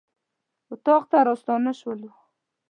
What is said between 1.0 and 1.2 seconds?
ته